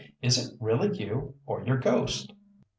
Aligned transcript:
"Is 0.19 0.43
it 0.43 0.57
really 0.59 0.97
you 0.97 1.35
or 1.45 1.63
your 1.63 1.77
ghost?" 1.77 2.33